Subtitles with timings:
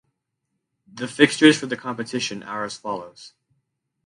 [0.91, 3.33] The fixtures for the competition are as follows.